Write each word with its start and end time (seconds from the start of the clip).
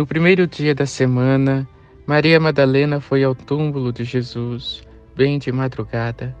No 0.00 0.06
primeiro 0.06 0.46
dia 0.46 0.74
da 0.74 0.86
semana, 0.86 1.68
Maria 2.06 2.40
Madalena 2.40 3.02
foi 3.02 3.22
ao 3.22 3.34
túmulo 3.34 3.92
de 3.92 4.02
Jesus, 4.02 4.82
bem 5.14 5.38
de 5.38 5.52
madrugada, 5.52 6.34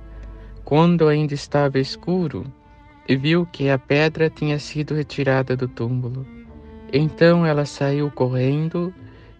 quando 0.64 1.06
ainda 1.06 1.34
estava 1.34 1.78
escuro, 1.78 2.50
e 3.06 3.14
viu 3.14 3.44
que 3.44 3.68
a 3.68 3.78
pedra 3.78 4.30
tinha 4.30 4.58
sido 4.58 4.94
retirada 4.94 5.54
do 5.58 5.68
túmulo. 5.68 6.26
Então 6.90 7.44
ela 7.44 7.66
saiu 7.66 8.10
correndo 8.10 8.94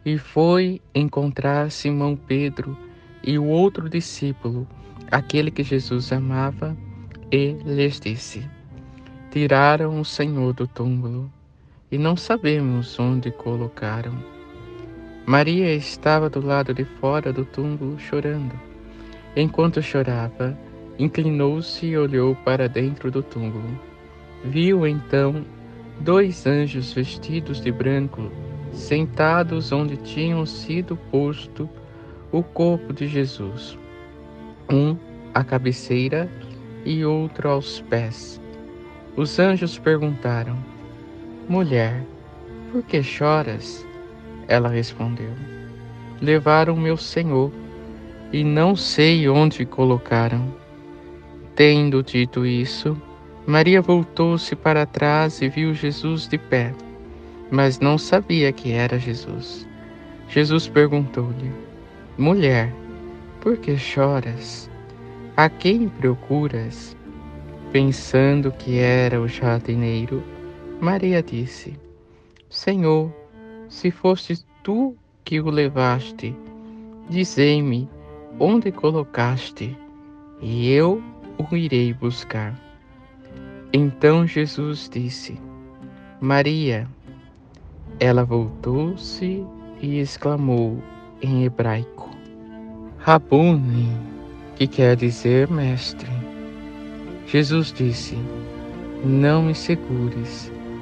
e 0.05 0.19
foi 0.19 0.83
encontrar 0.95 1.71
Simão 1.71 2.15
Pedro 2.15 2.77
e 3.25 3.39
o 3.39 3.47
outro 3.47 3.89
discípulo, 3.89 4.69
aquele 5.11 5.51
que 5.51 5.63
Jesus 5.63 6.13
amava, 6.13 6.77
e 7.33 7.53
lhes 7.65 7.99
disse: 7.99 8.47
Tiraram 9.31 9.99
o 9.99 10.05
Senhor 10.05 10.53
do 10.53 10.67
túmulo 10.69 11.33
e 11.91 11.99
não 11.99 12.17
sabemos 12.17 12.99
onde 12.99 13.31
colocaram. 13.31 14.15
Maria 15.27 15.75
estava 15.75 16.31
do 16.31 16.45
lado 16.45 16.73
de 16.73 16.85
fora 16.85 17.33
do 17.33 17.45
túmulo 17.45 17.99
chorando. 17.99 18.59
Enquanto 19.37 19.83
chorava, 19.83 20.57
inclinou-se 20.99 21.87
e 21.87 21.97
olhou 21.97 22.35
para 22.37 22.69
dentro 22.69 23.11
do 23.11 23.23
túmulo. 23.23 23.79
Viu 24.45 24.87
então 24.87 25.45
dois 26.01 26.47
anjos 26.47 26.93
vestidos 26.93 27.61
de 27.61 27.71
branco, 27.71 28.31
sentados 28.73 29.73
onde 29.73 29.97
tinham 29.99 30.45
sido 30.47 30.97
posto 30.97 31.69
o 32.33 32.43
corpo 32.43 32.93
de 32.93 33.07
Jesus, 33.07 33.79
um 34.71 34.97
à 35.35 35.43
cabeceira 35.43 36.31
e 36.85 37.05
outro 37.05 37.49
aos 37.49 37.81
pés. 37.83 38.41
Os 39.17 39.39
anjos 39.39 39.79
perguntaram: 39.79 40.57
Mulher, 41.51 42.07
por 42.71 42.81
que 42.85 43.03
choras? 43.03 43.85
Ela 44.47 44.69
respondeu: 44.69 45.33
Levaram 46.23 46.77
meu 46.77 46.97
senhor 46.97 47.51
e 48.33 48.45
não 48.45 48.77
sei 48.77 49.29
onde 49.29 49.65
colocaram. 49.65 50.55
Tendo 51.57 52.05
dito 52.05 52.47
isso, 52.47 52.97
Maria 53.49 53.83
voltou-se 53.83 54.55
para 54.55 54.87
trás 54.87 55.43
e 55.43 55.49
viu 55.49 55.75
Jesus 55.75 56.29
de 56.29 56.39
pé, 56.39 56.73
mas 57.51 57.81
não 57.81 57.99
sabia 57.99 58.53
que 58.53 58.71
era 58.71 58.97
Jesus. 58.97 59.67
Jesus 60.29 60.69
perguntou-lhe: 60.69 61.51
Mulher, 62.17 62.73
por 63.41 63.57
que 63.57 63.77
choras? 63.77 64.71
A 65.37 65.49
quem 65.49 65.89
procuras? 65.89 66.97
Pensando 67.73 68.53
que 68.53 68.79
era 68.79 69.21
o 69.21 69.27
jardineiro, 69.27 70.23
Maria 70.81 71.23
disse: 71.23 71.79
Senhor, 72.49 73.13
se 73.69 73.91
fostes 73.91 74.47
tu 74.63 74.97
que 75.23 75.39
o 75.39 75.51
levaste, 75.51 76.35
dizei-me 77.07 77.87
onde 78.39 78.73
colocaste, 78.73 79.77
e 80.41 80.71
eu 80.71 81.03
o 81.37 81.55
irei 81.55 81.93
buscar. 81.93 82.59
Então 83.75 84.27
Jesus 84.27 84.89
disse: 84.91 85.39
Maria. 86.19 86.89
Ela 87.99 88.25
voltou-se 88.25 89.45
e 89.83 89.99
exclamou 89.99 90.83
em 91.21 91.45
hebraico: 91.45 92.09
Rabuni, 92.97 93.91
que 94.57 94.67
quer 94.67 94.97
dizer 94.97 95.51
mestre. 95.51 96.09
Jesus 97.27 97.71
disse: 97.71 98.17
Não 99.05 99.43
me 99.43 99.55
segures 99.55 100.51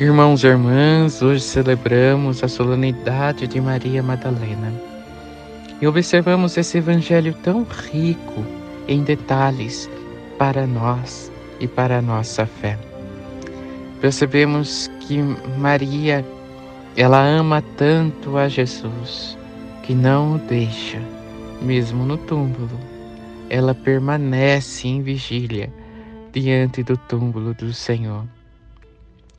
Irmãos 0.00 0.44
e 0.44 0.46
irmãs, 0.46 1.22
hoje 1.22 1.40
celebramos 1.40 2.44
a 2.44 2.46
solenidade 2.46 3.48
de 3.48 3.60
Maria 3.60 4.00
Madalena 4.00 4.72
e 5.80 5.88
observamos 5.88 6.56
esse 6.56 6.78
evangelho 6.78 7.34
tão 7.42 7.64
rico 7.64 8.44
em 8.86 9.02
detalhes 9.02 9.90
para 10.38 10.68
nós 10.68 11.32
e 11.58 11.66
para 11.66 11.98
a 11.98 12.02
nossa 12.02 12.46
fé. 12.46 12.78
Percebemos 14.00 14.88
que 15.00 15.18
Maria, 15.58 16.24
ela 16.96 17.20
ama 17.20 17.60
tanto 17.76 18.38
a 18.38 18.46
Jesus 18.46 19.36
que 19.82 19.94
não 19.94 20.36
o 20.36 20.38
deixa, 20.38 21.02
mesmo 21.60 22.04
no 22.04 22.16
túmulo. 22.16 22.78
Ela 23.50 23.74
permanece 23.74 24.86
em 24.86 25.02
vigília 25.02 25.72
diante 26.32 26.84
do 26.84 26.96
túmulo 26.96 27.52
do 27.52 27.72
Senhor. 27.74 28.37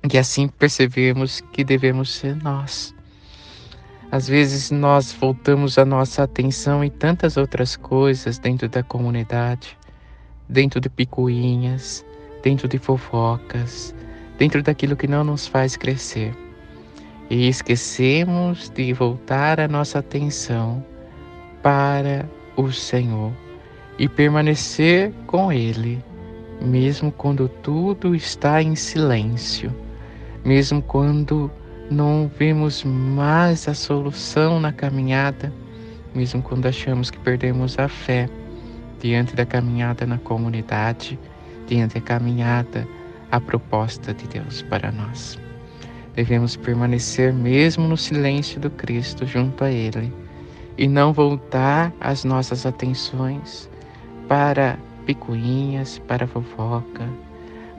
E 0.01 0.17
assim 0.17 0.47
percebemos 0.47 1.41
que 1.51 1.61
devemos 1.61 2.15
ser 2.15 2.33
nós. 2.41 2.95
Às 4.09 4.29
vezes 4.29 4.71
nós 4.71 5.11
voltamos 5.11 5.77
a 5.77 5.83
nossa 5.83 6.23
atenção 6.23 6.83
em 6.83 6.89
tantas 6.89 7.35
outras 7.35 7.75
coisas 7.75 8.39
dentro 8.39 8.69
da 8.69 8.81
comunidade, 8.81 9.77
dentro 10.47 10.79
de 10.79 10.89
picuinhas, 10.89 12.03
dentro 12.41 12.65
de 12.67 12.77
fofocas, 12.77 13.93
dentro 14.37 14.63
daquilo 14.63 14.95
que 14.95 15.05
não 15.05 15.23
nos 15.23 15.45
faz 15.45 15.75
crescer. 15.75 16.33
E 17.29 17.49
esquecemos 17.49 18.69
de 18.69 18.93
voltar 18.93 19.59
a 19.59 19.67
nossa 19.67 19.99
atenção 19.99 20.83
para 21.61 22.27
o 22.55 22.71
Senhor 22.71 23.33
e 23.99 24.07
permanecer 24.07 25.11
com 25.27 25.51
Ele, 25.51 26.01
mesmo 26.61 27.11
quando 27.11 27.49
tudo 27.49 28.15
está 28.15 28.63
em 28.63 28.75
silêncio 28.75 29.88
mesmo 30.43 30.81
quando 30.81 31.51
não 31.89 32.29
vemos 32.37 32.83
mais 32.83 33.67
a 33.67 33.73
solução 33.73 34.59
na 34.59 34.71
caminhada, 34.71 35.51
mesmo 36.13 36.41
quando 36.41 36.67
achamos 36.67 37.09
que 37.09 37.19
perdemos 37.19 37.77
a 37.79 37.87
fé 37.87 38.29
diante 38.99 39.35
da 39.35 39.45
caminhada 39.45 40.05
na 40.05 40.17
comunidade, 40.17 41.19
diante 41.67 41.95
da 41.95 42.01
caminhada, 42.01 42.87
a 43.31 43.39
proposta 43.39 44.13
de 44.13 44.27
Deus 44.27 44.61
para 44.63 44.91
nós. 44.91 45.39
Devemos 46.15 46.55
permanecer 46.55 47.33
mesmo 47.33 47.87
no 47.87 47.95
silêncio 47.95 48.59
do 48.59 48.69
Cristo 48.69 49.25
junto 49.25 49.63
a 49.63 49.71
Ele 49.71 50.11
e 50.77 50.87
não 50.87 51.13
voltar 51.13 51.93
as 51.99 52.23
nossas 52.23 52.65
atenções 52.65 53.69
para 54.27 54.77
picuinhas, 55.05 55.99
para 55.99 56.27
fofoca, 56.27 57.07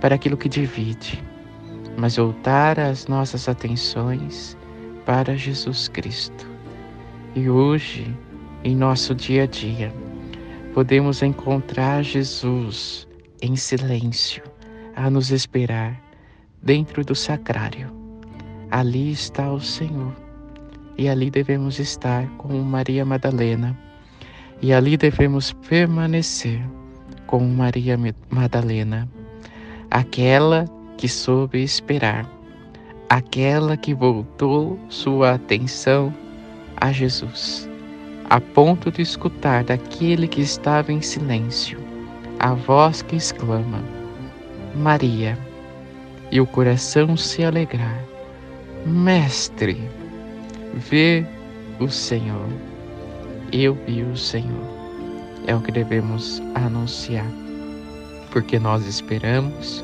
para 0.00 0.14
aquilo 0.14 0.37
que 0.37 0.49
divide 0.49 1.30
mas 1.96 2.16
voltar 2.16 2.78
as 2.78 3.06
nossas 3.06 3.48
atenções 3.48 4.56
para 5.04 5.37
Jesus 5.37 5.88
Cristo. 5.88 6.48
E 7.34 7.48
hoje, 7.48 8.16
em 8.64 8.75
nosso 8.75 9.14
dia 9.14 9.44
a 9.44 9.46
dia, 9.46 9.92
podemos 10.75 11.22
encontrar 11.22 12.02
Jesus 12.02 13.06
em 13.42 13.56
silêncio, 13.56 14.42
a 14.94 15.08
nos 15.10 15.31
esperar 15.31 16.00
dentro 16.62 17.04
do 17.04 17.14
sacrário. 17.14 17.90
Ali 18.70 19.12
está 19.12 19.52
o 19.52 19.60
Senhor, 19.60 20.14
e 20.96 21.08
ali 21.08 21.31
devemos 21.31 21.78
estar 21.78 22.26
com 22.37 22.52
Maria 22.60 23.04
Madalena, 23.04 23.76
e 24.62 24.72
ali 24.72 24.96
devemos 24.96 25.52
permanecer 25.69 26.60
com 27.26 27.40
Maria 27.40 27.98
Madalena, 28.28 29.08
aquela 29.90 30.64
que 31.00 31.08
soube 31.08 31.62
esperar, 31.62 32.31
aquela 33.08 33.75
que 33.75 33.94
voltou 33.94 34.79
sua 34.91 35.32
atenção 35.32 36.14
a 36.76 36.93
Jesus, 36.93 37.67
a 38.29 38.38
ponto 38.38 38.93
de 38.93 39.00
escutar 39.00 39.64
daquele 39.64 40.29
que 40.29 40.43
estava 40.43 40.93
em 40.93 41.00
silêncio 41.00 41.81
a 42.41 42.52
voz 42.52 43.00
que 43.00 43.17
exclama: 43.17 43.82
Maria, 44.75 45.38
e 46.31 46.38
o 46.38 46.47
coração 46.47 47.17
se 47.17 47.44
alegrar: 47.44 48.02
Mestre, 48.85 49.81
vê 50.75 51.25
o 51.79 51.88
Senhor. 51.88 52.49
Eu 53.52 53.75
vi 53.87 54.02
o 54.02 54.17
Senhor. 54.17 54.81
É 55.47 55.55
o 55.55 55.61
que 55.61 55.73
devemos 55.73 56.43
anunciar, 56.55 57.26
porque 58.31 58.58
nós 58.58 58.87
esperamos, 58.87 59.82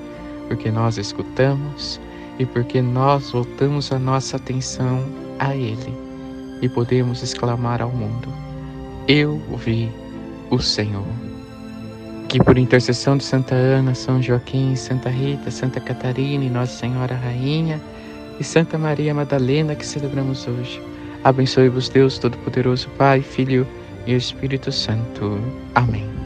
porque 0.48 0.70
nós 0.70 0.98
escutamos 0.98 2.00
e 2.38 2.46
porque 2.46 2.82
nós 2.82 3.30
voltamos 3.30 3.92
a 3.92 3.98
nossa 3.98 4.36
atenção 4.36 5.04
a 5.38 5.54
Ele 5.54 5.94
e 6.60 6.68
podemos 6.68 7.22
exclamar 7.22 7.82
ao 7.82 7.90
mundo: 7.90 8.28
Eu 9.06 9.40
vi 9.58 9.90
o 10.50 10.58
Senhor. 10.58 11.06
Que 12.28 12.42
por 12.42 12.58
intercessão 12.58 13.16
de 13.16 13.24
Santa 13.24 13.54
Ana, 13.54 13.94
São 13.94 14.20
Joaquim, 14.20 14.74
Santa 14.74 15.08
Rita, 15.08 15.50
Santa 15.50 15.80
Catarina 15.80 16.44
e 16.44 16.50
Nossa 16.50 16.72
Senhora 16.72 17.14
Rainha 17.14 17.80
e 18.40 18.44
Santa 18.44 18.76
Maria 18.76 19.14
Madalena 19.14 19.74
que 19.74 19.86
celebramos 19.86 20.46
hoje, 20.46 20.82
abençoe-vos 21.22 21.88
Deus 21.88 22.18
Todo-Poderoso, 22.18 22.88
Pai, 22.98 23.22
Filho 23.22 23.66
e 24.06 24.14
Espírito 24.14 24.72
Santo. 24.72 25.38
Amém. 25.74 26.25